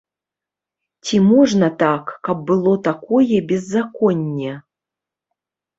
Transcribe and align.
Ці 1.05 1.19
можна 1.31 1.69
так, 1.85 2.05
каб 2.29 2.37
было 2.49 2.73
такое 2.89 3.37
беззаконне? 3.53 4.53